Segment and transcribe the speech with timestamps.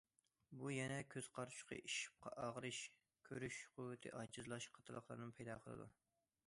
[0.61, 2.81] بۇ يەنە كۆز قارىچۇقى ئىششىپ ئاغرىش،
[3.29, 5.89] كۆرۈش قۇۋۋىتى ئاجىزلاش قاتارلىقلارنىمۇ پەيدا قىلىدۇ.